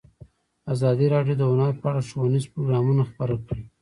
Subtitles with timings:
[0.73, 3.63] ازادي راډیو د هنر په اړه ښوونیز پروګرامونه خپاره کړي.